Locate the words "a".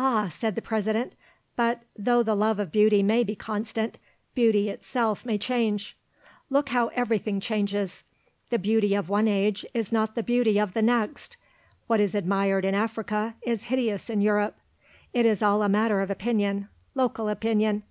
15.62-15.68